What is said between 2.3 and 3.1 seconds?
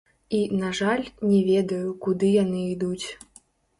яны ідуць.